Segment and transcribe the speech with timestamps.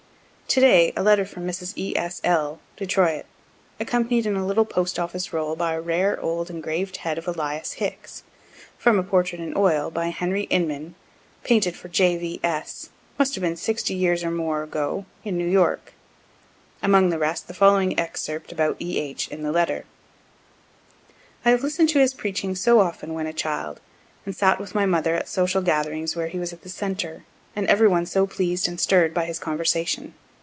[0.53, 1.77] To day a letter from Mrs.
[1.77, 1.95] E.
[1.95, 2.19] S.
[2.25, 3.23] L., Detroit,
[3.79, 7.71] accompanied in a little post office roll by a rare old engraved head of Elias
[7.71, 8.23] Hicks,
[8.77, 10.95] (from a portrait in oil by Henry Inman,
[11.45, 12.17] painted for J.
[12.17, 12.41] V.
[12.43, 15.93] S., must have been 60 years or more ago, in New York)
[16.83, 18.99] among the rest the following excerpt about E.
[18.99, 19.29] H.
[19.29, 19.85] in the letter:
[21.45, 23.79] "I have listen'd to his preaching so often when a child,
[24.25, 27.23] and sat with my mother at social gatherings where he was the centre,
[27.55, 30.13] and every one so pleas'd and stirr'd by his conversation.